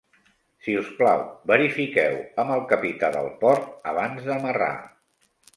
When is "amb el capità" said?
2.45-3.13